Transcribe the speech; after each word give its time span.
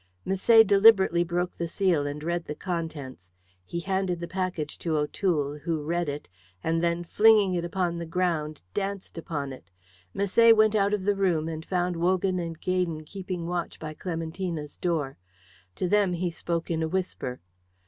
Misset 0.25 0.65
deliberately 0.65 1.23
broke 1.23 1.59
the 1.59 1.67
seal 1.67 2.07
and 2.07 2.23
read 2.23 2.45
the 2.45 2.55
contents. 2.55 3.31
He 3.67 3.81
handed 3.81 4.19
the 4.19 4.27
package 4.27 4.79
to 4.79 4.97
O'Toole, 4.97 5.59
who 5.59 5.83
read 5.83 6.09
it, 6.09 6.27
and 6.63 6.83
then 6.83 7.03
flinging 7.03 7.53
it 7.53 7.63
upon 7.63 7.99
the 7.99 8.07
ground 8.07 8.63
danced 8.73 9.15
upon 9.19 9.53
it. 9.53 9.69
Misset 10.15 10.55
went 10.57 10.73
out 10.73 10.95
of 10.95 11.03
the 11.05 11.15
room 11.15 11.47
and 11.47 11.63
found 11.63 11.97
Wogan 11.97 12.39
and 12.39 12.59
Gaydon 12.59 13.05
keeping 13.05 13.45
watch 13.45 13.77
by 13.79 13.93
Clementina's 13.93 14.75
door. 14.75 15.19
To 15.75 15.87
them 15.87 16.13
he 16.13 16.31
spoke 16.31 16.71
in 16.71 16.81
a 16.81 16.87
whisper. 16.87 17.39